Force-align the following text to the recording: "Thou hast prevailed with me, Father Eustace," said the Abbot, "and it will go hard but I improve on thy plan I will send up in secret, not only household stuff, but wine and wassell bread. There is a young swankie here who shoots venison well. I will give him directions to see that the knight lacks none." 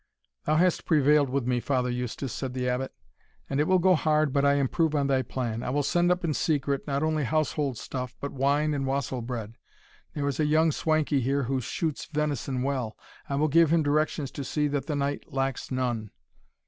"Thou 0.45 0.55
hast 0.55 0.87
prevailed 0.87 1.29
with 1.29 1.45
me, 1.45 1.59
Father 1.59 1.91
Eustace," 1.91 2.33
said 2.33 2.55
the 2.55 2.67
Abbot, 2.67 2.91
"and 3.47 3.59
it 3.59 3.67
will 3.67 3.77
go 3.77 3.93
hard 3.93 4.33
but 4.33 4.43
I 4.43 4.55
improve 4.55 4.95
on 4.95 5.05
thy 5.05 5.21
plan 5.21 5.61
I 5.61 5.69
will 5.69 5.83
send 5.83 6.11
up 6.11 6.23
in 6.23 6.33
secret, 6.33 6.87
not 6.87 7.03
only 7.03 7.23
household 7.23 7.77
stuff, 7.77 8.15
but 8.19 8.31
wine 8.31 8.73
and 8.73 8.87
wassell 8.87 9.21
bread. 9.21 9.59
There 10.15 10.27
is 10.27 10.39
a 10.39 10.45
young 10.47 10.71
swankie 10.71 11.21
here 11.21 11.43
who 11.43 11.61
shoots 11.61 12.05
venison 12.07 12.63
well. 12.63 12.97
I 13.29 13.35
will 13.35 13.47
give 13.47 13.71
him 13.71 13.83
directions 13.83 14.31
to 14.31 14.43
see 14.43 14.67
that 14.69 14.87
the 14.87 14.95
knight 14.95 15.31
lacks 15.31 15.69
none." 15.69 16.09